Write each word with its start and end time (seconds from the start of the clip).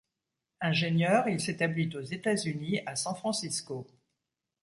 Ingénieur, 0.61 1.27
il 1.29 1.39
s’établit 1.39 1.95
aux 1.95 2.01
États-Unis 2.01 2.79
à 2.87 2.95
San 2.95 3.13
Francisco. 3.13 3.85